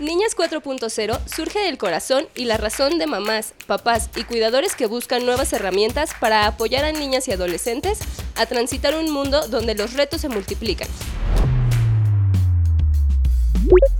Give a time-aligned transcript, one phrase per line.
[0.00, 5.26] Niñas 4.0 surge del corazón y la razón de mamás, papás y cuidadores que buscan
[5.26, 7.98] nuevas herramientas para apoyar a niñas y adolescentes
[8.36, 10.88] a transitar un mundo donde los retos se multiplican.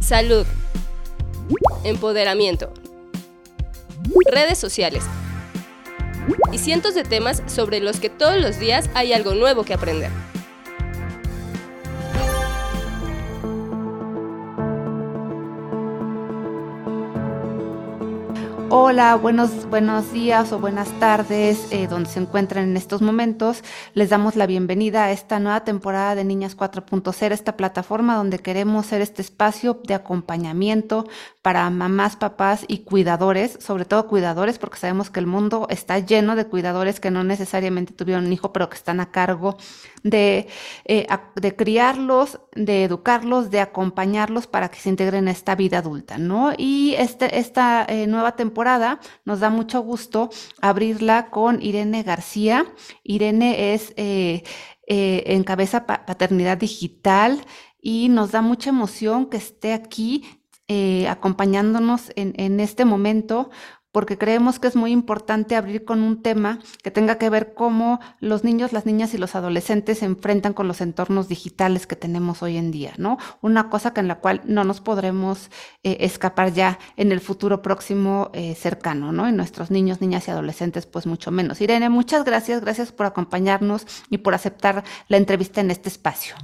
[0.01, 0.47] Salud.
[1.85, 2.73] Empoderamiento.
[4.33, 5.05] Redes sociales.
[6.53, 10.11] Y cientos de temas sobre los que todos los días hay algo nuevo que aprender.
[18.71, 23.65] Hola, buenos, buenos días o buenas tardes, eh, donde se encuentran en estos momentos.
[23.95, 28.85] Les damos la bienvenida a esta nueva temporada de Niñas 4.0, esta plataforma donde queremos
[28.85, 31.07] ser este espacio de acompañamiento
[31.41, 36.37] para mamás, papás y cuidadores, sobre todo cuidadores, porque sabemos que el mundo está lleno
[36.37, 39.57] de cuidadores que no necesariamente tuvieron un hijo, pero que están a cargo
[40.03, 40.47] de,
[40.85, 46.19] eh, de criarlos, de educarlos, de acompañarlos para que se integren en esta vida adulta,
[46.19, 46.53] ¿no?
[46.57, 48.59] Y este, esta eh, nueva temporada
[49.25, 50.31] nos da mucho gusto
[50.61, 52.67] abrirla con Irene García.
[53.03, 54.43] Irene es eh,
[54.87, 57.41] encabeza paternidad digital
[57.81, 60.25] y nos da mucha emoción que esté aquí
[60.71, 63.49] eh, acompañándonos en, este momento,
[63.93, 68.01] porque creemos que es muy importante abrir con un tema que tenga que ver cómo
[68.21, 72.43] los niños, las niñas y los adolescentes se enfrentan con los entornos digitales que tenemos
[72.43, 73.19] hoy en día, ¿no?
[73.41, 75.51] Una cosa que en la cual no nos podremos
[75.83, 79.29] eh, escapar ya en el futuro próximo eh, cercano, ¿no?
[79.29, 81.61] Y nuestros niños, niñas y adolescentes, pues mucho menos.
[81.61, 86.35] Irene, muchas gracias, gracias por acompañarnos y por aceptar la entrevista en este espacio.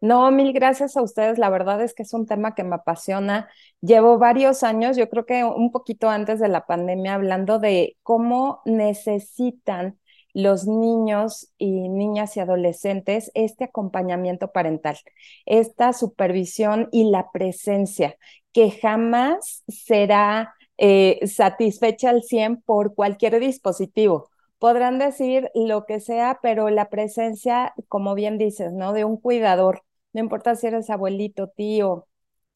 [0.00, 1.38] No, mil gracias a ustedes.
[1.38, 3.48] La verdad es que es un tema que me apasiona.
[3.80, 8.60] Llevo varios años, yo creo que un poquito antes de la pandemia, hablando de cómo
[8.66, 9.98] necesitan
[10.34, 14.98] los niños y niñas y adolescentes este acompañamiento parental,
[15.46, 18.16] esta supervisión y la presencia
[18.52, 26.38] que jamás será eh, satisfecha al 100 por cualquier dispositivo podrán decir lo que sea,
[26.42, 28.92] pero la presencia, como bien dices, ¿no?
[28.94, 29.82] De un cuidador
[30.16, 32.06] no importa si eres abuelito, tío,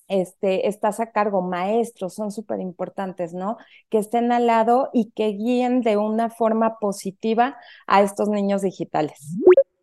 [0.08, 3.58] este, estás a cargo, maestros, son súper importantes, ¿no?
[3.90, 9.36] Que estén al lado y que guíen de una forma positiva a estos niños digitales.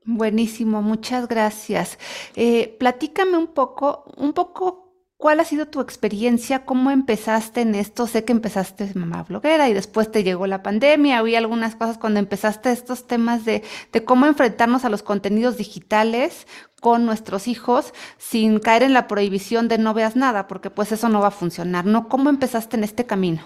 [0.05, 1.99] Buenísimo, muchas gracias.
[2.35, 4.86] Eh, platícame un poco, un poco
[5.17, 6.63] ¿Cuál ha sido tu experiencia?
[6.63, 8.05] ¿Cómo empezaste en esto?
[8.05, 11.17] Sé que empezaste mamá bloguera y después te llegó la pandemia.
[11.17, 16.45] Había algunas cosas cuando empezaste estos temas de, de cómo enfrentarnos a los contenidos digitales
[16.81, 21.09] con nuestros hijos sin caer en la prohibición de no veas nada, porque pues eso
[21.09, 22.07] no va a funcionar, ¿no?
[22.09, 23.41] ¿Cómo empezaste en este camino?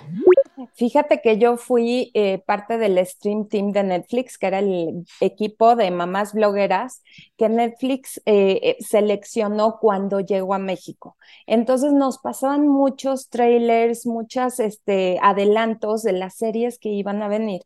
[0.76, 5.76] Fíjate que yo fui eh, parte del Stream Team de Netflix, que era el equipo
[5.76, 7.04] de mamás blogueras
[7.38, 11.18] que Netflix eh, eh, seleccionó cuando llegó a México.
[11.48, 17.62] Entonces nos pasaban muchos trailers, muchos este, adelantos de las series que iban a venir.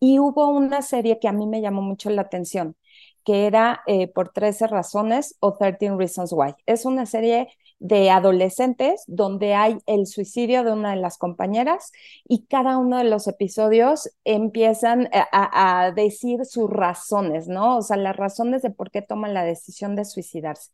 [0.00, 2.76] Y hubo una serie que a mí me llamó mucho la atención,
[3.24, 3.82] que era
[4.14, 6.54] por 13 razones o 13 Reasons Why.
[6.66, 7.48] Es una serie
[7.82, 11.90] de adolescentes donde hay el suicidio de una de las compañeras
[12.28, 17.78] y cada uno de los episodios empiezan a, decir sus razones, ¿no?
[17.78, 20.70] O sea, las razones de por qué toman la decisión de suicidarse.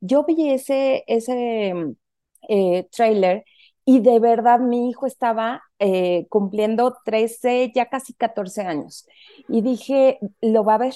[0.00, 1.74] Yo vi ese, ese
[2.48, 3.44] eh, trailer
[3.84, 9.06] y de verdad mi hijo estaba eh, cumpliendo 13, ya casi 14 años
[9.48, 10.94] y dije, lo va a ver,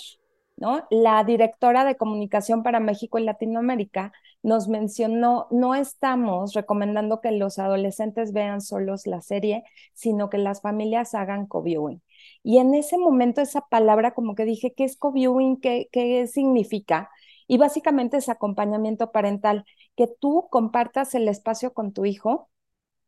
[0.56, 0.86] ¿no?
[0.90, 7.58] La directora de comunicación para México y Latinoamérica nos mencionó, no estamos recomendando que los
[7.58, 9.64] adolescentes vean solos la serie,
[9.94, 12.02] sino que las familias hagan co-viewing.
[12.42, 15.60] Y en ese momento esa palabra como que dije, ¿qué es co-viewing?
[15.60, 17.10] ¿Qué, ¿Qué significa?
[17.48, 19.64] Y básicamente es acompañamiento parental,
[19.96, 22.48] que tú compartas el espacio con tu hijo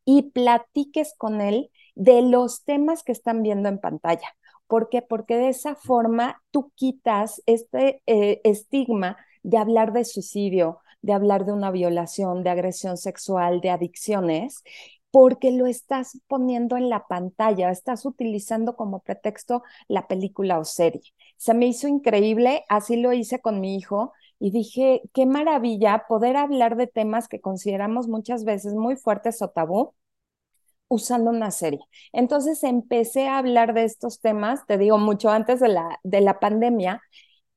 [0.05, 4.29] y platiques con él de los temas que están viendo en pantalla.
[4.67, 5.03] ¿Por qué?
[5.03, 11.45] Porque de esa forma tú quitas este eh, estigma de hablar de suicidio, de hablar
[11.45, 14.63] de una violación, de agresión sexual, de adicciones,
[15.11, 21.03] porque lo estás poniendo en la pantalla, estás utilizando como pretexto la película o serie.
[21.37, 26.37] Se me hizo increíble, así lo hice con mi hijo y dije, qué maravilla poder
[26.37, 29.95] hablar de temas que consideramos muchas veces muy fuertes o tabú
[30.89, 31.81] usando una serie.
[32.13, 36.39] Entonces empecé a hablar de estos temas, te digo, mucho antes de la, de la
[36.41, 37.03] pandemia,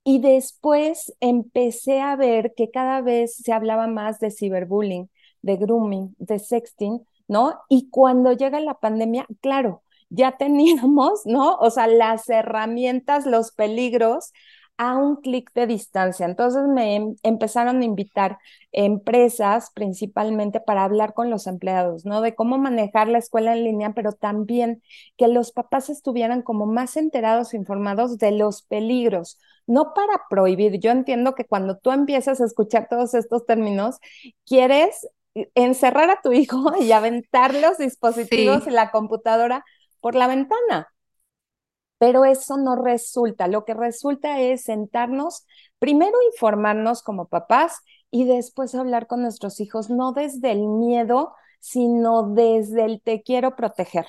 [0.04, 5.10] y después empecé a ver que cada vez se hablaba más de ciberbullying,
[5.42, 7.60] de grooming, de sexting, ¿no?
[7.70, 11.56] Y cuando llega la pandemia, claro, ya teníamos, ¿no?
[11.58, 14.32] O sea, las herramientas, los peligros
[14.78, 16.26] a un clic de distancia.
[16.26, 18.38] Entonces me em, empezaron a invitar
[18.72, 22.22] empresas principalmente para hablar con los empleados, ¿no?
[22.22, 24.84] De cómo manejar la escuela en línea, pero también
[25.18, 30.80] que los papás estuvieran como más enterados, informados de los peligros, no para prohibir.
[30.80, 33.98] Yo entiendo que cuando tú empiezas a escuchar todos estos términos,
[34.46, 35.08] quieres
[35.56, 39.66] encerrar a tu hijo y aventar los dispositivos y la computadora
[40.02, 40.88] por la ventana
[41.98, 43.48] pero eso no resulta.
[43.48, 45.46] Lo que resulta es sentarnos,
[45.80, 47.80] primero informarnos como papás
[48.12, 53.56] y después hablar con nuestros hijos, no desde el miedo, sino desde el te quiero
[53.56, 54.06] proteger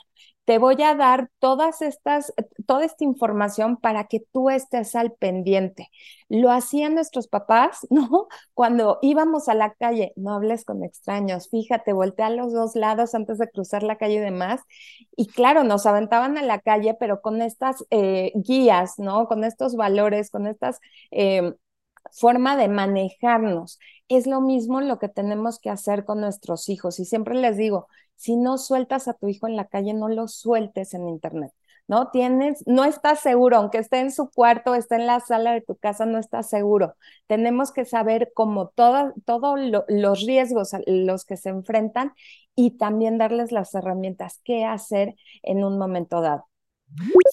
[0.48, 2.32] te voy a dar todas estas,
[2.66, 5.90] toda esta información para que tú estés al pendiente.
[6.30, 8.28] Lo hacían nuestros papás, ¿no?
[8.54, 13.14] Cuando íbamos a la calle, no hables con extraños, fíjate, voltea a los dos lados
[13.14, 14.62] antes de cruzar la calle y demás.
[15.16, 19.28] Y claro, nos aventaban a la calle, pero con estas eh, guías, ¿no?
[19.28, 20.80] Con estos valores, con estas...
[21.10, 21.52] Eh,
[22.12, 23.78] forma de manejarnos.
[24.08, 26.99] Es lo mismo lo que tenemos que hacer con nuestros hijos.
[27.00, 30.28] Y siempre les digo, si no sueltas a tu hijo en la calle, no lo
[30.28, 31.52] sueltes en internet.
[31.88, 32.10] ¿no?
[32.10, 35.76] Tienes, no estás seguro, aunque esté en su cuarto, esté en la sala de tu
[35.76, 36.94] casa, no estás seguro.
[37.26, 39.14] Tenemos que saber como todos
[39.88, 42.12] los riesgos a los que se enfrentan
[42.55, 46.46] y también darles las herramientas, qué hacer en un momento dado.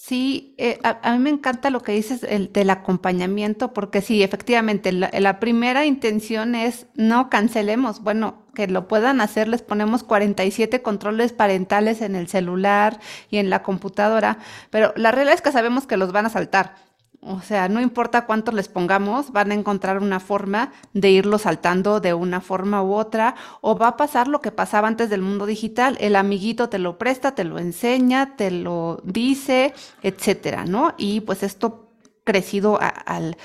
[0.00, 4.92] Sí, eh, a, mí me encanta lo que dices el, del acompañamiento, porque sí, efectivamente,
[4.92, 11.32] la, primera intención es no cancelemos, bueno, que lo puedan hacer, les ponemos 47 controles
[11.32, 13.00] parentales en el celular
[13.30, 14.38] y en la computadora,
[14.70, 16.85] pero la realidad es que sabemos que los van a saltar.
[17.28, 21.98] O sea, no importa cuántos les pongamos, van a encontrar una forma de irlo saltando
[21.98, 25.44] de una forma u otra, o va a pasar lo que pasaba antes del mundo
[25.44, 30.94] digital, el amiguito te lo presta, te lo enseña, te lo dice, etcétera, ¿no?
[30.98, 31.90] Y pues esto
[32.24, 33.36] crecido al,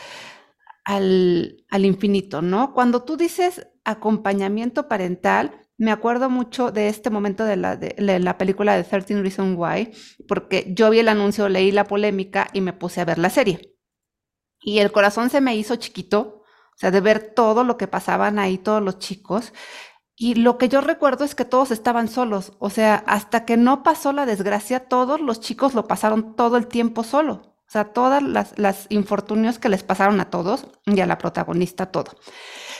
[0.86, 2.74] al, al infinito, ¿no?
[2.74, 8.38] Cuando tú dices acompañamiento parental, me acuerdo mucho de este momento de la, de, la
[8.38, 9.92] película de 13 Reasons Why,
[10.28, 13.71] porque yo vi el anuncio, leí la polémica y me puse a ver la serie.
[14.62, 16.44] Y el corazón se me hizo chiquito,
[16.76, 19.54] o sea, de ver todo lo que pasaban ahí todos los chicos.
[20.16, 23.84] Y lo que yo recuerdo es que todos estaban solos, o sea, hasta que no
[23.84, 27.52] pasó la desgracia, todos los chicos lo pasaron todo el tiempo solo.
[27.68, 31.86] O sea, todas las, las infortunios que les pasaron a todos y a la protagonista
[31.88, 32.12] todo.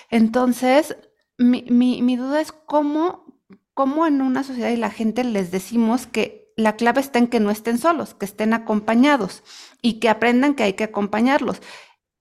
[0.10, 0.98] Entonces,
[1.38, 3.26] mi, mi, mi duda es cómo,
[3.74, 7.40] cómo en una sociedad y la gente les decimos que la clave está en que
[7.40, 9.44] no estén solos, que estén acompañados
[9.82, 11.62] y que aprendan que hay que acompañarlos.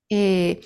[0.08, 0.60] Eh,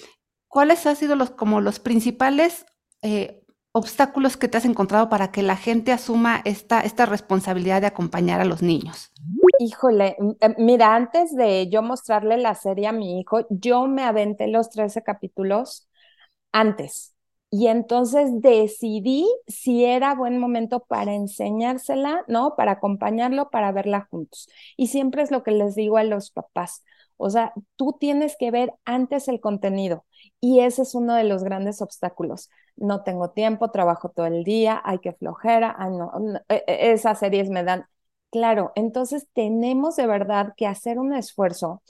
[0.49, 2.67] ¿Cuáles han sido los, como los principales
[3.03, 7.89] eh, obstáculos que te has encontrado para que la gente asuma esta, esta responsabilidad de
[7.89, 9.11] acompañar a los niños?
[9.59, 14.47] Híjole, eh, mira, antes de yo mostrarle la serie a mi hijo, yo me aventé
[14.47, 15.89] los 13 capítulos
[16.53, 17.14] antes.
[17.57, 22.57] Y entonces decidí si era buen momento para enseñársela, ¿no?
[22.57, 24.49] Para acompañarlo, para verla juntos.
[24.77, 26.83] Y siempre es lo que les digo a los papás.
[27.17, 30.05] O sea, tú tienes que ver antes el contenido.
[30.41, 32.51] Y ese es uno de los grandes obstáculos.
[32.77, 36.11] No tengo tiempo, trabajo todo el día, hay que flojera, no,
[36.49, 37.87] e, e, esas series me dan.
[38.33, 41.83] Claro, entonces tenemos de verdad que hacer un esfuerzo,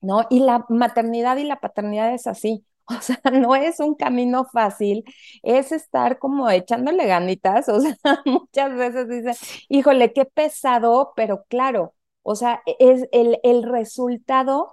[0.00, 0.26] ¿no?
[0.30, 2.64] Y la maternidad y la paternidad es así.
[2.98, 5.04] O sea, no es un camino fácil,
[5.42, 7.68] es estar como echándole ganitas.
[7.70, 9.34] O sea, muchas veces dicen,
[9.68, 14.72] híjole, qué pesado, pero claro, o sea, e, es el, el resultado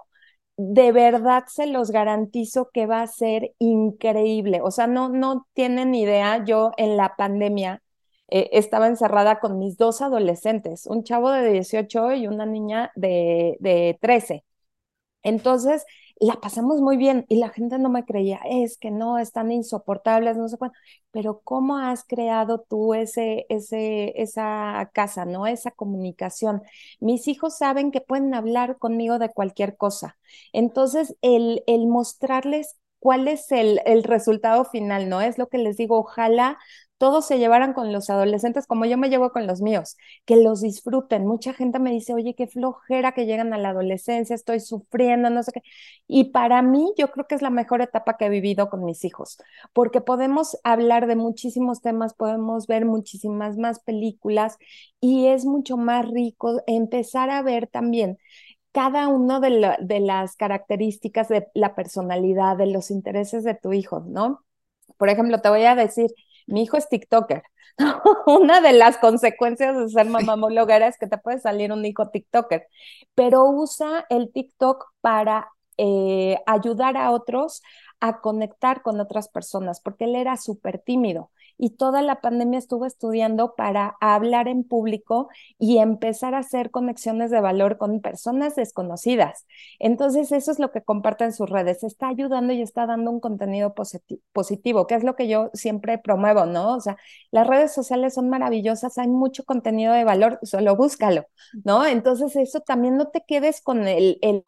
[0.56, 4.60] de verdad se los garantizo que va a ser increíble.
[4.62, 6.44] O sea, no, no tienen idea.
[6.44, 7.82] Yo en la pandemia
[8.28, 13.56] eh, estaba encerrada con mis dos adolescentes, un chavo de 18 y una niña de,
[13.60, 14.44] de 13.
[15.22, 15.84] Entonces,
[16.20, 20.36] la pasamos muy bien y la gente no me creía, es que no, están insoportables,
[20.36, 20.78] no sé cuánto,
[21.10, 25.46] pero ¿cómo has creado tú ese, ese, esa casa, no?
[25.46, 26.62] Esa comunicación.
[27.00, 30.16] Mis hijos saben que pueden hablar conmigo de cualquier cosa.
[30.52, 35.20] Entonces, el, el mostrarles cuál es el, el, resultado final, ¿no?
[35.20, 36.56] Es lo que les digo, ojalá
[36.96, 40.62] todos se llevaran con los adolescentes como yo me llevo con los míos, que los
[40.62, 41.26] disfruten.
[41.26, 45.42] Mucha gente me dice, oye, qué flojera que llegan a la adolescencia, estoy sufriendo, no
[45.42, 45.62] sé qué.
[46.08, 49.04] Y para mí yo creo que es la mejor etapa que he vivido con mis
[49.04, 49.36] hijos,
[49.74, 54.56] porque podemos hablar de muchísimos temas, podemos ver muchísimas más películas
[54.98, 58.18] y es mucho más rico empezar a ver también
[58.74, 64.00] cada una de, de las características de la personalidad, de los intereses de tu hijo,
[64.00, 64.44] ¿no?
[64.98, 66.10] Por ejemplo, te voy a decir,
[66.48, 67.44] mi hijo es TikToker.
[68.26, 72.10] Una de las consecuencias de ser mamá homologera es que te puede salir un hijo
[72.10, 72.66] TikToker,
[73.14, 77.62] pero usa el TikTok para eh, ayudar a otros
[78.00, 82.86] a conectar con otras personas, porque él era súper tímido y toda la pandemia estuvo
[82.86, 89.46] estudiando para hablar en público y empezar a hacer conexiones de valor con personas desconocidas.
[89.78, 91.84] Entonces, eso es lo que comparte en sus redes.
[91.84, 93.74] Está ayudando y está dando un contenido
[94.32, 96.74] positivo, que es lo que yo siempre promuevo, ¿no?
[96.74, 96.96] O sea,
[97.30, 101.26] las redes sociales son maravillosas, hay mucho contenido de valor, solo búscalo,
[101.64, 101.86] ¿no?
[101.86, 104.44] Entonces, eso también no te quedes con el, el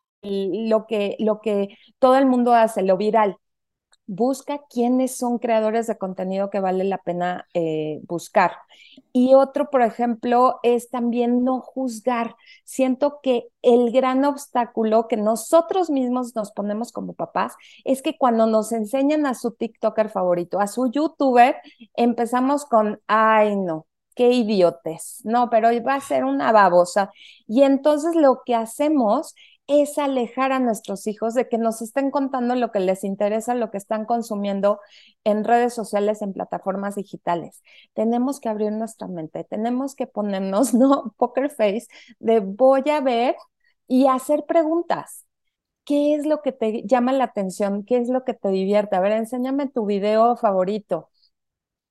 [0.69, 3.37] lo que, lo que todo el mundo hace, lo viral
[4.07, 8.53] busca quiénes son creadores de contenido que vale la pena eh, buscar.
[9.13, 12.37] Y otro, por ejemplo, es también no juzgar.
[12.65, 17.55] Siento que el gran obstáculo que nosotros mismos nos ponemos como papás
[17.85, 21.57] es que cuando nos enseñan a su TikToker favorito, a su YouTuber,
[21.95, 27.11] empezamos con, ay no, qué idiotes, no, pero va a ser una babosa.
[27.47, 29.35] Y entonces lo que hacemos
[29.67, 33.71] es alejar a nuestros hijos de que nos estén contando lo que les interesa, lo
[33.71, 34.81] que están consumiendo
[35.25, 37.63] en redes sociales, en plataformas digitales.
[37.95, 41.15] Tenemos que abrir nuestra mente, tenemos que ponernos, ¿no?
[41.17, 41.87] Poker face
[42.21, 43.37] de voy a ver
[43.89, 45.25] y hacer preguntas.
[45.85, 47.85] ¿Qué es lo que te llama la atención?
[47.85, 48.97] ¿Qué es lo que te divierte?
[48.97, 51.11] A ver, enséñame tu video favorito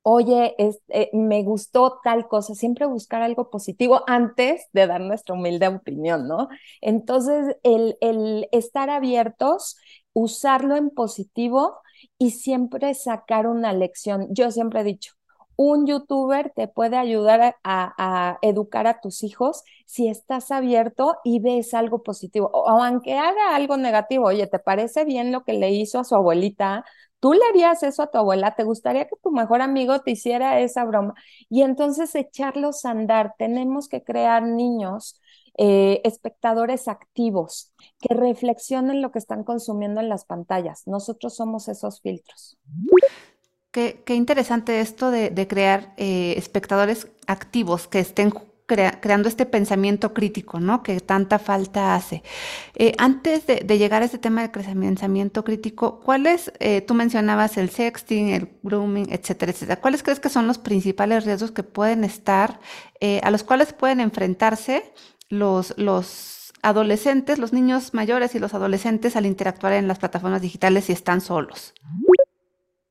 [0.07, 0.55] oye,
[0.89, 6.27] eh, me gustó tal cosa, siempre buscar algo positivo antes de dar nuestra humilde opinión,
[6.27, 6.47] ¿no?
[6.81, 9.77] Entonces, el, el estar abiertos,
[10.13, 11.77] usarlo en positivo
[12.19, 14.27] y siempre sacar una lección.
[14.29, 15.13] Yo siempre he dicho,
[15.57, 21.73] un youtuber te puede ayudar a, educar a tus hijos si estás abierto y ves
[21.73, 22.49] algo positivo.
[22.53, 26.15] O, aunque haga algo negativo, oye, ¿te parece bien lo que le hizo a su
[26.15, 26.83] abuelita?
[27.19, 28.55] ¿Tú le harías eso a tu abuela?
[28.55, 31.15] ¿Te gustaría que tu mejor amigo te hiciera esa broma?
[31.49, 33.33] Y entonces echarlos a andar.
[33.37, 35.19] Tenemos que crear niños,
[35.57, 40.83] eh, espectadores activos, que reflexionen lo que están consumiendo en las pantallas.
[40.85, 42.57] Nosotros somos esos filtros.
[43.71, 48.31] Qué, interesante esto de, crear eh, espectadores activos que estén
[48.65, 50.81] creando este pensamiento crítico, ¿no?
[50.81, 52.23] Que tanta falta hace.
[52.75, 57.69] Eh, antes de, llegar a este tema de pensamiento crítico, ¿cuáles, eh, tú mencionabas el
[57.69, 62.59] sexting, el grooming, etcétera, etcétera, ¿cuáles crees que son los principales riesgos que pueden estar,
[62.99, 64.91] eh, a los cuales pueden enfrentarse
[65.29, 70.85] los, los adolescentes, los niños mayores y los adolescentes al interactuar en las plataformas digitales
[70.85, 71.73] si están solos?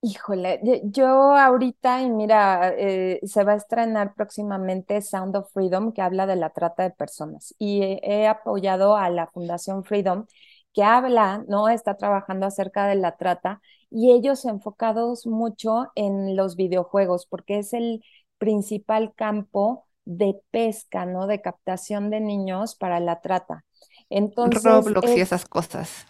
[0.07, 6.03] Híjole, yo ahorita, y mira, eh, se va a estrenar próximamente Sound of Freedom, que
[6.03, 7.55] habla de la trata de personas.
[7.59, 10.27] Y he, apoyado a la Fundación Freedom,
[10.75, 11.71] que habla, ¿no?
[11.71, 17.73] Está trabajando acerca de la trata y ellos enfocados mucho en los videojuegos, porque es
[17.73, 18.05] el
[18.37, 21.27] principal campo de pesca, ¿no?
[21.27, 23.65] De captación de niños para la trata.
[24.11, 26.07] Entonces, Roblox y esas cosas.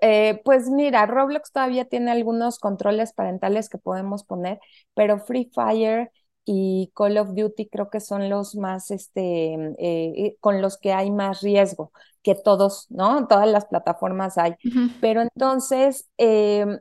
[0.00, 4.60] Eh, pues mira, Roblox todavía tiene algunos controles parentales que podemos poner,
[4.94, 6.10] pero Free Fire
[6.44, 10.92] y Call of Duty creo que son los más, este, eh, eh, con los que
[10.92, 11.92] hay más riesgo
[12.22, 13.26] que todos, ¿no?
[13.28, 14.54] Todas las plataformas hay.
[15.00, 16.78] Pero entonces, em,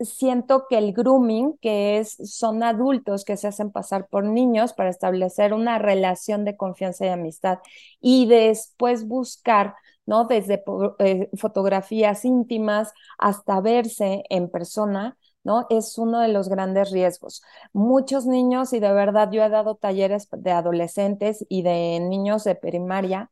[0.00, 4.90] siento que el grooming, que es, son adultos que se hacen pasar por niños para
[4.90, 7.58] establecer una relación de confianza y amistad
[8.00, 9.74] y después buscar
[10.06, 10.24] ¿no?
[10.24, 10.64] Desde
[11.00, 15.66] eh, fotografías íntimas hasta verse en persona, ¿no?
[15.70, 17.42] Es uno de los grandes riesgos.
[17.72, 22.54] Muchos niños, y de verdad yo he dado talleres de adolescentes y de niños de
[22.54, 23.30] primaria,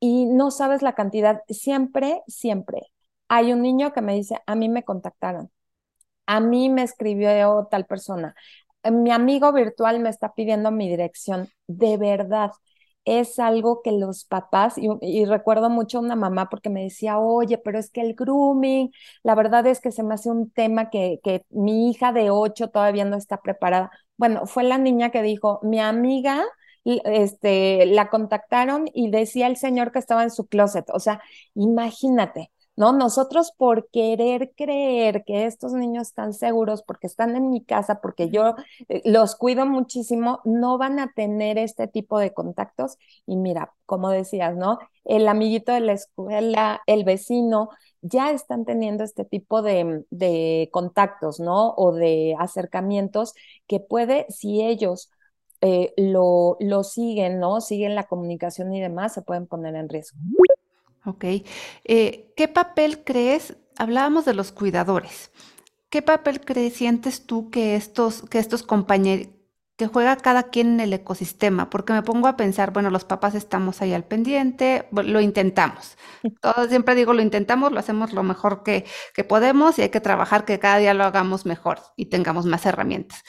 [0.00, 2.82] y no sabes la cantidad, siempre, siempre.
[3.28, 5.50] Hay un niño que me dice, a mí me contactaron,
[6.26, 8.34] a mí me escribió tal persona,
[8.90, 12.52] mi amigo virtual me está pidiendo mi dirección, de verdad
[13.06, 17.58] es algo que los papás, y, recuerdo mucho a una mamá porque me decía, oye,
[17.58, 18.90] pero es que el grooming,
[19.22, 22.68] la verdad es que se me hace un tema que, que mi hija de ocho
[22.68, 23.90] todavía no está preparada.
[24.18, 26.44] Bueno, fue la niña que dijo, mi amiga,
[26.84, 30.86] este, la contactaron y decía el señor que estaba en su closet.
[30.92, 31.20] O sea,
[31.54, 32.92] imagínate, ¿no?
[32.92, 38.28] Nosotros por querer creer que estos niños están seguros, porque están en mi casa, porque
[38.30, 38.54] yo
[38.88, 42.98] eh, los cuido muchísimo, no van a tener este tipo de contactos.
[43.26, 44.78] Y mira, como decías, ¿no?
[45.04, 47.70] El amiguito de la escuela, el vecino,
[48.02, 51.70] ya están teniendo este tipo de, contactos, ¿no?
[51.76, 53.34] O de acercamientos
[53.66, 55.10] que puede, si ellos
[55.62, 57.60] eh, lo, lo siguen, ¿no?
[57.60, 60.18] Siguen la comunicación y demás, se pueden poner en riesgo.
[61.06, 61.24] Ok.
[61.84, 63.56] Eh, ¿Qué papel crees?
[63.78, 65.30] Hablábamos de los cuidadores.
[65.90, 69.28] ¿Qué papel crees, sientes tú que estos, que estos compañeros,
[69.76, 73.34] que juega cada quien en el ecosistema, porque me pongo a pensar, bueno, los papás
[73.34, 75.98] estamos ahí al pendiente, lo intentamos.
[76.42, 80.00] Todo, siempre digo, lo intentamos, lo hacemos lo mejor que, que podemos y hay que
[80.00, 83.22] trabajar que cada día lo hagamos mejor y tengamos más herramientas.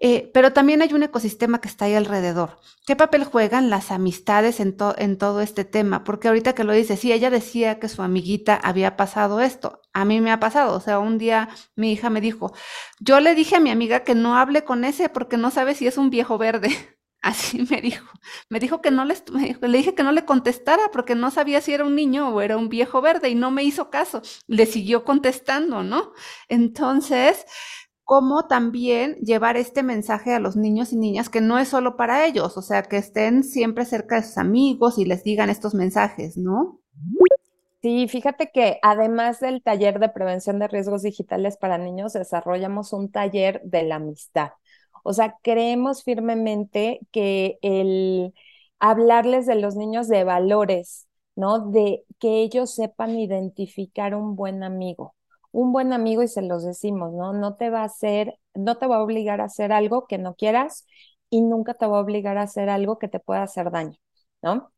[0.00, 2.60] Eh, pero también hay un ecosistema que está ahí alrededor.
[2.86, 6.04] ¿Qué papel juegan las amistades en, todo este tema?
[6.04, 9.82] Porque ahorita que lo dice, sí, ella decía que su amiguita había pasado esto.
[9.92, 10.76] A mí me ha pasado.
[10.76, 12.52] O sea, un día mi hija me dijo,
[13.00, 15.86] yo le dije a mi amiga que no hable con ese porque no sabe si
[15.88, 16.70] es un viejo verde.
[17.20, 18.06] Así me dijo.
[18.48, 19.16] Me dijo que no le,
[19.60, 22.56] le dije que no le contestara porque no sabía si era un niño o era
[22.56, 24.22] un viejo verde y no me hizo caso.
[24.46, 26.12] Le siguió contestando, ¿no?
[26.48, 27.44] Entonces,
[28.08, 32.24] cómo también llevar este mensaje a los niños y niñas que no es solo para
[32.24, 36.38] ellos, o sea, que estén siempre cerca de sus amigos y les digan estos mensajes,
[36.38, 36.80] ¿no?
[37.82, 43.10] Sí, fíjate que además del taller de prevención de riesgos digitales para niños, desarrollamos un
[43.12, 44.52] taller de la amistad.
[45.04, 48.32] O sea, creemos firmemente que el
[48.78, 51.58] hablarles de los niños de valores, ¿no?
[51.58, 55.14] De que ellos sepan identificar un buen amigo
[55.52, 57.32] un buen amigo y se los decimos, ¿no?
[57.32, 60.34] No te va a hacer, no te va a obligar a hacer algo que no
[60.34, 60.86] quieras
[61.30, 63.96] y nunca te va a obligar a hacer algo que te pueda hacer daño,
[64.42, 64.72] ¿no?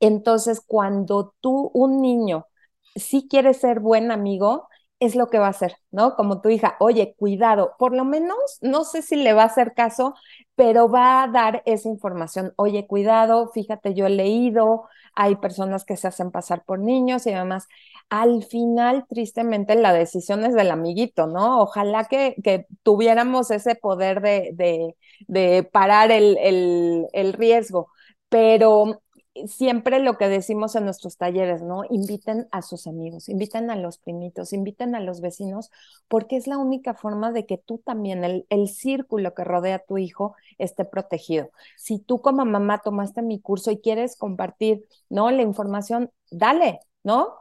[0.00, 2.46] Entonces, cuando tú, un niño,
[2.94, 6.14] sí quiere ser buen amigo, es lo que va a hacer, ¿no?
[6.16, 9.72] Como tu hija, oye, cuidado, por lo menos, no sé si le va a hacer
[9.74, 10.14] caso,
[10.54, 15.96] pero va a dar esa información, oye, cuidado, fíjate, yo he leído, hay personas que
[15.96, 17.66] se hacen pasar por niños y demás.
[18.08, 21.60] Al final, tristemente, la decisión es del amiguito, ¿no?
[21.60, 24.96] Ojalá que, que tuviéramos ese poder de, de,
[25.28, 27.88] de parar el, el, el riesgo,
[28.28, 29.00] pero
[29.46, 31.82] siempre lo que decimos en nuestros talleres, ¿no?
[31.90, 35.70] Inviten a sus amigos, inviten a los primitos, inviten a los vecinos,
[36.08, 39.78] porque es la única forma de que tú también, el, el círculo que rodea a
[39.80, 41.50] tu hijo, esté protegido.
[41.76, 45.30] Si tú como mamá tomaste mi curso y quieres compartir, ¿no?
[45.30, 47.40] La información, dale, ¿no?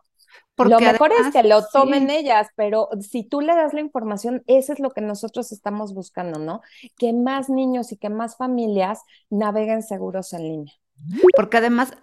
[0.55, 4.43] Porque lo mejor es que lo tomen ellas, pero si tú le das la información,
[4.45, 6.61] eso es lo que nosotros estamos buscando, ¿no?
[6.97, 10.73] Que más niños y que más familias naveguen seguros en línea.
[11.35, 11.93] Porque además,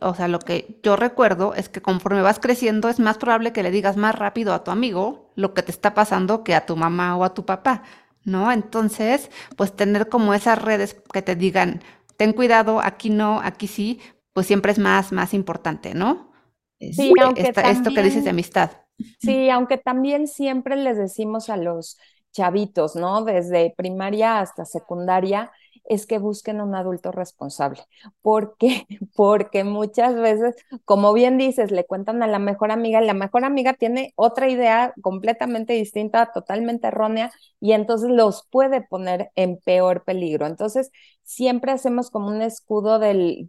[0.00, 3.62] o sea, lo que yo recuerdo es que conforme vas creciendo es más probable que
[3.62, 6.76] le digas más rápido a tu amigo lo que te está pasando que a tu
[6.76, 7.82] mamá o a tu papá,
[8.24, 8.52] ¿no?
[8.52, 11.82] Entonces, pues tener como esas redes que te digan,
[12.16, 14.00] ten cuidado, aquí no, aquí sí,
[14.32, 16.32] pues siempre es más, más importante, ¿no?
[16.80, 18.70] Sí, aunque esto que dices de amistad.
[19.18, 21.98] Sí, aunque también siempre les decimos a los
[22.32, 23.24] chavitos, ¿no?
[23.24, 25.50] Desde primaria hasta secundaria,
[25.84, 27.82] es que busquen un adulto responsable.
[28.22, 28.86] ¿Por qué?
[29.14, 33.74] Porque muchas veces, como bien dices, le cuentan a la mejor amiga, la mejor amiga
[33.74, 40.46] tiene otra idea completamente distinta, totalmente errónea, y entonces los puede poner en peor peligro.
[40.46, 40.90] Entonces,
[41.22, 43.44] siempre hacemos como un escudo de,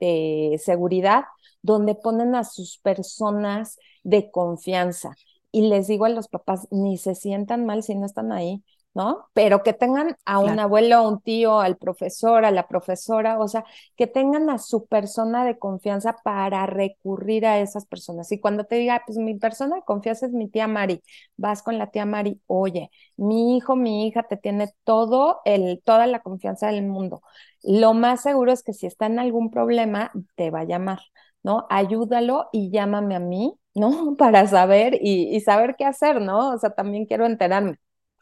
[0.00, 1.24] de seguridad
[1.62, 5.14] donde ponen a sus personas de confianza.
[5.52, 8.62] Y les digo a los papás, ni se sientan mal si no están ahí,
[8.94, 9.28] ¿no?
[9.34, 13.46] Pero que tengan a un abuelo, a un tío, al profesor, a la profesora, o
[13.48, 13.64] sea,
[13.96, 18.30] que tengan a su persona de confianza para recurrir a esas personas.
[18.32, 21.02] Y cuando te diga, pues mi persona de confianza es mi tía Mari,
[21.36, 26.06] vas con la tía Mari, oye, mi hijo, mi hija te tiene todo el, toda
[26.06, 27.22] la confianza del mundo.
[27.62, 31.00] Lo más seguro es que si está en algún problema, te va a llamar,
[31.42, 31.66] ¿no?
[31.70, 34.16] Ayúdalo y llámame a mí, ¿no?
[34.18, 36.50] Para saber y, y saber qué hacer, ¿no?
[36.54, 37.78] O sea, también quiero enterarme.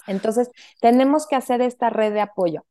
[0.09, 2.65] Entonces, tenemos que hacer esta red de apoyo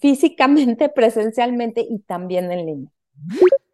[0.00, 2.90] físicamente, presencialmente y también en línea.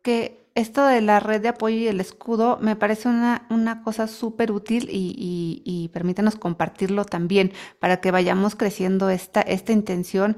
[0.02, 4.06] Que esto de la red de apoyo y el escudo me parece una, una cosa
[4.06, 10.36] súper útil y, y, permítanos compartirlo también para que vayamos creciendo esta, esta intención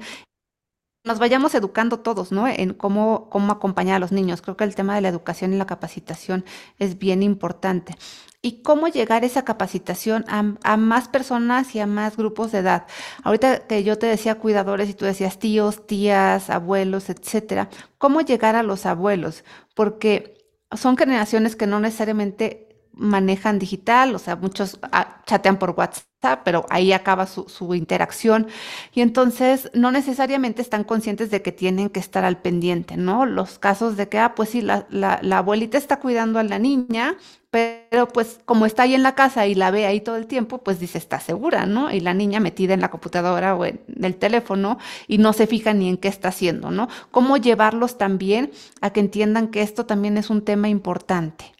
[1.07, 2.47] nos vayamos educando todos, ¿no?
[2.47, 4.41] En cómo, cómo acompañar a los niños.
[4.41, 6.45] Creo que el tema de la educación y la capacitación
[6.77, 7.95] es bien importante.
[8.41, 12.85] Y cómo llegar esa capacitación a, más personas y a más grupos de edad.
[13.23, 18.55] Ahorita que yo te decía cuidadores y tú decías tíos, tías, abuelos, etcétera, ¿cómo llegar
[18.55, 19.43] a los abuelos?
[19.73, 20.37] Porque
[20.75, 22.66] son generaciones que no necesariamente
[22.97, 28.47] manejan digital, o sea, muchos ah, chatean por WhatsApp, pero ahí acaba su, interacción
[28.93, 33.25] y entonces no necesariamente están conscientes de que tienen que estar al pendiente, ¿no?
[33.25, 37.17] Los casos de que, ah, pues sí, la, la, abuelita está cuidando a la niña,
[37.51, 40.59] pero pues como está ahí en la casa y la ve ahí todo el tiempo,
[40.59, 41.91] pues dice, está segura, ¿no?
[41.91, 45.73] Y la niña metida en la computadora o en el teléfono y no se fija
[45.73, 46.89] ni en qué está haciendo, ¿no?
[47.11, 51.57] ¿Cómo llevarlos también a que entiendan que esto también es un tema importante?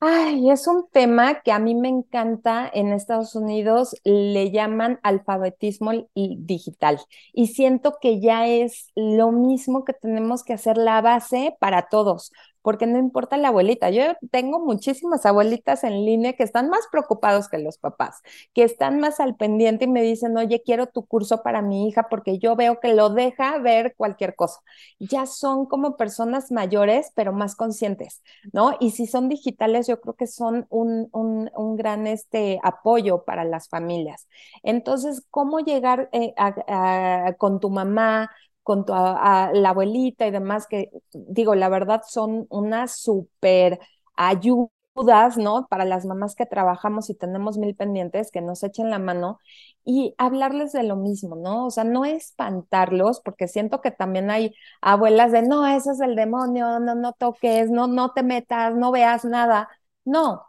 [0.00, 2.70] Ay, es un tema que a mí me encanta.
[2.72, 7.00] En Estados Unidos le llaman alfabetismo digital
[7.32, 12.30] y siento que ya es lo mismo que tenemos que hacer la base para todos
[12.66, 13.90] porque no importa la abuelita.
[13.90, 14.02] Yo
[14.32, 18.22] tengo muchísimas abuelitas en línea que están más preocupados que los papás,
[18.54, 22.08] que están más al pendiente y me dicen, oye, quiero tu curso para mi hija
[22.10, 24.58] porque yo veo que lo deja ver cualquier cosa.
[24.98, 28.20] Ya son como personas mayores, pero más conscientes,
[28.52, 28.76] ¿no?
[28.80, 33.68] Y si son digitales, yo creo que son un, un, gran este, apoyo para las
[33.68, 34.26] familias.
[34.64, 36.34] Entonces, ¿cómo llegar eh,
[37.38, 38.28] con tu mamá?
[38.66, 43.78] Con tu, la abuelita y demás, que digo, la verdad son unas súper
[44.16, 45.68] ayudas, ¿no?
[45.68, 49.38] Para las mamás que trabajamos y tenemos mil pendientes, que nos echen la mano
[49.84, 51.66] y hablarles de lo mismo, ¿no?
[51.66, 56.16] O sea, no espantarlos, porque siento que también hay abuelas de, no, eso es el
[56.16, 59.68] demonio, no, no toques, no, no te metas, no veas nada.
[60.04, 60.42] No,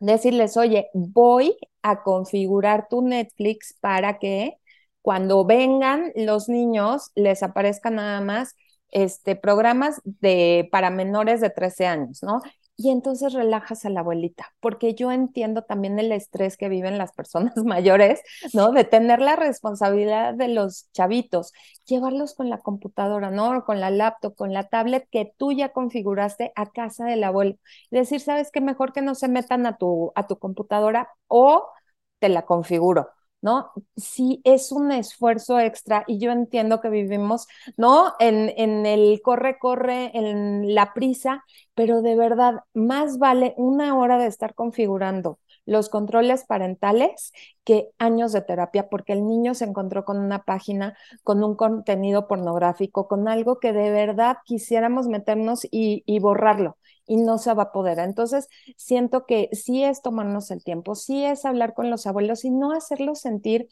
[0.00, 4.58] decirles, oye, voy a configurar tu Netflix para que
[5.02, 8.54] cuando vengan los niños les aparezcan nada más
[8.90, 12.40] este, programas de, para menores de 13 años, ¿no?
[12.76, 17.12] Y entonces relajas a la abuelita, porque yo entiendo también el estrés que viven las
[17.12, 18.20] personas mayores,
[18.54, 18.72] ¿no?
[18.72, 21.52] De tener la responsabilidad de los chavitos,
[21.84, 23.64] llevarlos con la computadora, ¿no?
[23.64, 27.56] Con la laptop, con la tablet que tú ya configuraste a casa del abuelo.
[27.90, 28.60] Decir, ¿sabes qué?
[28.60, 31.68] Mejor que no se metan a tu, a tu computadora o
[32.18, 33.08] te la configuro.
[33.42, 33.70] ¿No?
[33.96, 38.14] Sí es un esfuerzo extra y yo entiendo que vivimos, ¿no?
[38.20, 44.18] En, en el corre, corre, en la prisa, pero de verdad, más vale una hora
[44.18, 47.32] de estar configurando los controles parentales
[47.64, 52.26] que años de terapia, porque el niño se encontró con una página, con un contenido
[52.28, 56.76] pornográfico, con algo que de verdad quisiéramos meternos y, y borrarlo
[57.12, 57.98] y no se va a poder.
[57.98, 62.50] Entonces, siento que sí es tomarnos el tiempo, sí es hablar con los abuelos y
[62.50, 63.68] no hacerlos sentir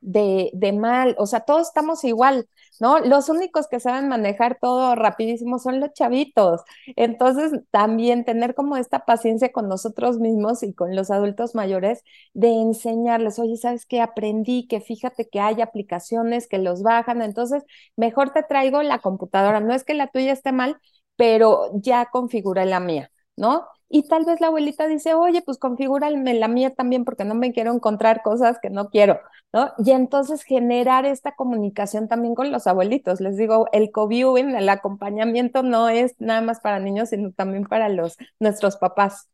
[0.00, 2.48] de, de, mal, o sea, todos estamos igual,
[2.80, 2.98] ¿no?
[3.00, 6.62] Los únicos que saben manejar todo rapidísimo son los chavitos.
[6.96, 12.02] Entonces, también tener como esta paciencia con nosotros mismos y con los adultos mayores
[12.34, 14.00] de enseñarles, oye, ¿sabes qué?
[14.00, 17.62] Aprendí que fíjate que hay aplicaciones que los bajan, entonces,
[17.96, 20.78] mejor te traigo la computadora, no es que la tuya esté mal,
[21.16, 23.66] pero ya configura la mía, ¿no?
[23.88, 27.52] Y tal vez la abuelita dice, oye, pues configúrame la mía también porque no me
[27.52, 29.20] quiero encontrar cosas que no quiero,
[29.52, 29.70] ¿no?
[29.84, 33.20] Y entonces generar esta comunicación también con los abuelitos.
[33.20, 37.88] Les digo, el co-viewing, el acompañamiento no es nada más para niños, sino también para
[37.90, 39.28] los, nuestros papás.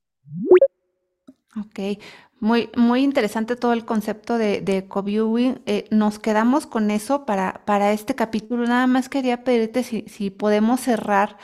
[1.57, 1.99] Ok,
[2.41, 5.61] muy, muy interesante todo el concepto de, de co-viewing.
[5.67, 8.65] Eh, nos quedamos con eso para, para este capítulo.
[8.67, 11.37] Nada más quería pedirte si, si podemos cerrar.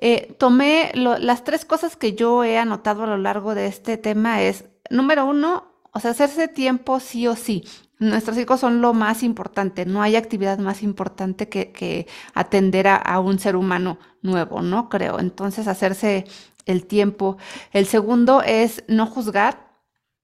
[0.00, 4.42] Eh, tomé las tres cosas que yo he anotado a lo largo de este tema
[4.42, 7.64] es, número uno, o sea, hacerse tiempo sí o sí.
[7.98, 9.84] Nuestros hijos son lo más importante.
[9.86, 14.88] No hay actividad más importante que, que atender a, a un ser humano nuevo, ¿no?
[14.88, 15.18] Creo.
[15.18, 16.24] Entonces, hacerse
[16.68, 17.38] el tiempo.
[17.72, 19.66] El segundo es no juzgar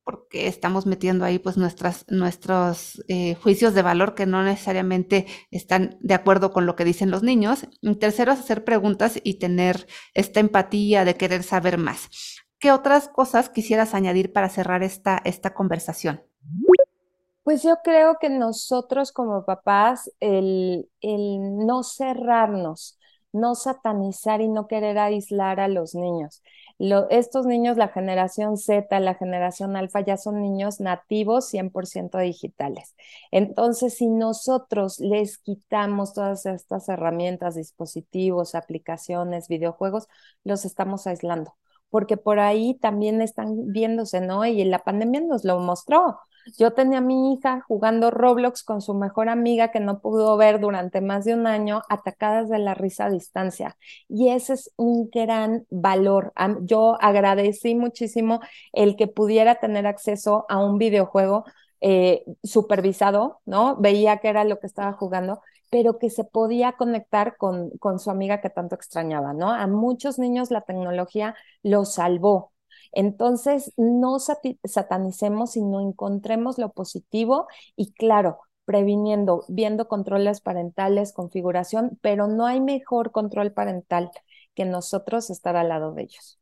[0.04, 5.96] porque estamos metiendo ahí pues nuestras, nuestros eh, juicios de valor que no necesariamente están
[6.00, 7.66] de acuerdo con lo que dicen los niños.
[7.80, 12.10] Y tercero es hacer preguntas y tener esta empatía de querer saber más.
[12.58, 16.22] ¿Qué otras cosas quisieras añadir para cerrar esta, esta conversación?
[17.42, 22.98] Pues yo creo que nosotros como papás, el, el no cerrarnos,
[23.34, 26.42] no satanizar y no querer aislar a los niños
[27.10, 32.94] estos niños, la generación Z, la generación alfa, ya son niños nativos 100% digitales.
[33.30, 40.08] Entonces, si nosotros les quitamos todas estas herramientas, dispositivos, aplicaciones, videojuegos,
[40.44, 41.54] los estamos aislando
[41.90, 44.44] porque por ahí también están viéndose, ¿no?
[44.44, 46.18] Y la pandemia nos lo mostró.
[46.58, 50.60] Yo tenía a mi hija jugando Roblox con su mejor amiga que no pudo ver
[50.60, 53.76] durante más de un año, atacadas de la risa a distancia.
[54.08, 56.32] Y ese es un gran valor.
[56.62, 58.40] Yo agradecí muchísimo
[58.72, 61.44] el que pudiera tener acceso a un videojuego
[61.80, 63.76] eh, supervisado, ¿no?
[63.76, 68.10] Veía que era lo que estaba jugando, pero que se podía conectar con, con su
[68.10, 69.52] amiga que tanto extrañaba, ¿no?
[69.52, 72.53] A muchos niños la tecnología los salvó,
[72.94, 82.26] entonces, no satanicemos, sino encontremos lo positivo y claro, previniendo, viendo controles parentales, configuración, pero
[82.28, 84.10] no hay mejor control parental
[84.54, 86.38] que nosotros estar al lado de ellos.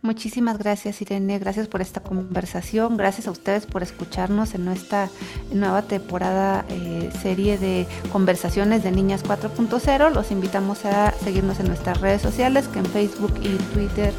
[0.00, 5.10] Muchísimas gracias Irene, gracias por esta conversación, gracias a ustedes por escucharnos en nuestra
[5.52, 10.14] nueva temporada eh, serie de conversaciones de Niñas 4.0.
[10.14, 14.14] Los invitamos a seguirnos en nuestras redes sociales, que en Facebook y Twitter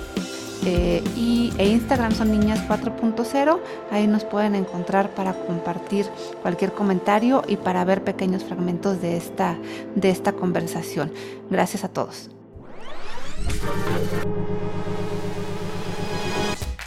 [0.66, 3.60] eh, y, e Instagram son Niñas 4.0.
[3.92, 6.06] Ahí nos pueden encontrar para compartir
[6.42, 9.58] cualquier comentario y para ver pequeños fragmentos de esta,
[9.96, 11.12] de esta conversación.
[11.50, 12.30] Gracias a todos.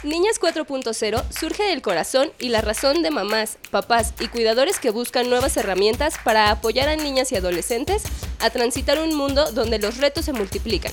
[0.03, 5.29] Niñas 4.0 surge del corazón y la razón de mamás, papás y cuidadores que buscan
[5.29, 8.03] nuevas herramientas para apoyar a niñas y adolescentes
[8.39, 10.91] a transitar un mundo donde los retos se multiplican.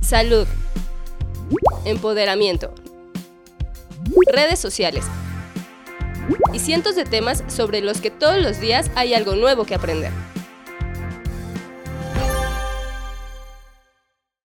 [0.00, 0.46] Salud.
[1.84, 2.74] Empoderamiento.
[4.32, 5.04] Redes sociales.
[6.52, 10.12] Y cientos de temas sobre los que todos los días hay algo nuevo que aprender.